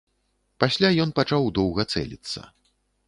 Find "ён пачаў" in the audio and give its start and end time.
1.05-1.43